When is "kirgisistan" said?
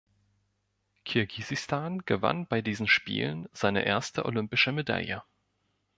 1.03-1.99